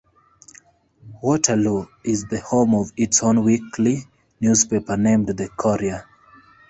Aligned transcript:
Waterloo 1.21 1.85
is 2.03 2.25
the 2.25 2.39
home 2.41 2.73
of 2.73 2.91
its 2.97 3.21
own 3.21 3.43
weekly 3.43 4.07
newspaper 4.39 4.97
named 4.97 5.27
The 5.27 5.47
Courier. 5.49 6.07